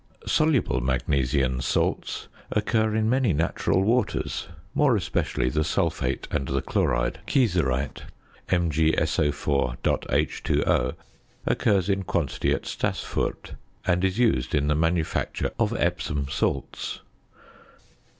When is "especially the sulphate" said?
4.95-6.27